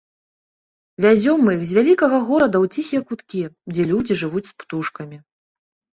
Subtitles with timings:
[1.05, 3.43] Вязём мы іх з вялікага горада ў ціхія куткі,
[3.75, 5.17] дзе людзі жывуць з птушкамі.